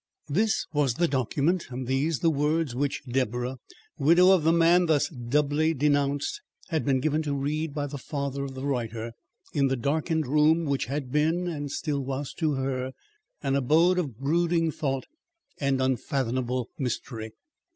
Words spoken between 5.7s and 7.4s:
denounced, had been given to